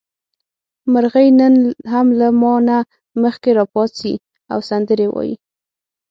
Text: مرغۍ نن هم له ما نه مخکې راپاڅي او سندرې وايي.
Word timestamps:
مرغۍ 0.93 1.27
نن 1.39 1.53
هم 1.91 2.07
له 2.19 2.27
ما 2.41 2.53
نه 2.67 2.77
مخکې 3.23 3.49
راپاڅي 3.59 4.13
او 4.51 4.59
سندرې 4.69 5.07
وايي. 5.11 5.35